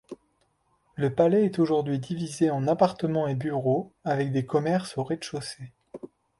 Le 0.95 1.13
palais 1.13 1.45
est 1.45 1.59
aujourd'hui 1.59 1.99
divisé 1.99 2.49
en 2.49 2.67
appartements 2.67 3.27
et 3.27 3.35
bureaux 3.35 3.93
avec 4.03 4.31
des 4.31 4.47
commerces 4.47 4.97
au 4.97 5.03
rez-de-chaussée. 5.03 5.73